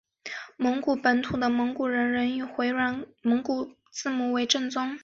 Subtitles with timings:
[0.57, 4.97] 蒙古本土的蒙古人仍以回鹘式蒙古字母为正宗。